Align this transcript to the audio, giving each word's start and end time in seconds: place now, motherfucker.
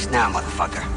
place 0.00 0.12
now, 0.12 0.30
motherfucker. 0.30 0.89